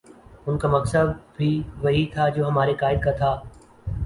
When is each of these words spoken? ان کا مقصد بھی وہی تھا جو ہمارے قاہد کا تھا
ان 0.47 0.57
کا 0.57 0.67
مقصد 0.67 1.07
بھی 1.37 1.49
وہی 1.83 2.05
تھا 2.13 2.27
جو 2.29 2.47
ہمارے 2.47 2.73
قاہد 2.79 3.03
کا 3.03 3.11
تھا 3.11 3.31